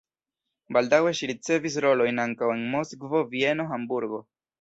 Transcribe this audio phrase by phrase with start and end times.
[0.77, 4.21] Baldaŭe ŝi ricevis rolojn ankaŭ en Moskvo, Vieno, Hamburgo.